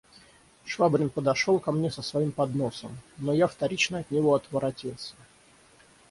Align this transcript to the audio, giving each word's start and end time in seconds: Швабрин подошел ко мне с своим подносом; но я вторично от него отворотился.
Швабрин 0.65 1.11
подошел 1.11 1.59
ко 1.59 1.71
мне 1.71 1.91
с 1.91 2.01
своим 2.01 2.31
подносом; 2.31 2.97
но 3.19 3.33
я 3.35 3.45
вторично 3.45 3.99
от 3.99 4.09
него 4.09 4.33
отворотился. 4.33 5.13